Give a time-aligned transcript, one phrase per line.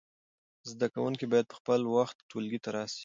[0.71, 2.99] زده کوونکي باید په خپل وخت ټولګي ته راسی.